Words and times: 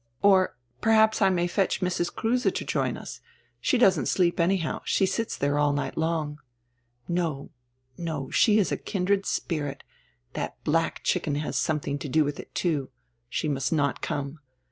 "Or 0.23 0.57
perhaps 0.81 1.21
I 1.21 1.29
may 1.29 1.45
fetch 1.45 1.79
Mrs. 1.81 2.11
Kruse 2.11 2.41
to 2.51 2.65
join 2.65 2.97
us. 2.97 3.21
She 3.59 3.77
doesn't 3.77 4.07
sleep 4.07 4.39
anyhow; 4.39 4.81
she 4.83 5.05
sits 5.05 5.37
diere 5.37 5.61
all 5.61 5.73
night 5.73 5.95
long." 5.95 6.39
"No, 7.07 7.51
no, 7.99 8.31
she 8.31 8.57
is 8.57 8.71
a 8.71 8.77
kindred 8.77 9.27
spirit. 9.27 9.83
That 10.33 10.55
black 10.63 11.03
chicken 11.03 11.35
has 11.35 11.55
something 11.55 11.99
to 11.99 12.09
do 12.09 12.25
with 12.25 12.39
it, 12.39 12.55
too. 12.55 12.89
She 13.29 13.47
must 13.47 13.71
not 13.71 14.01
come. 14.01 14.39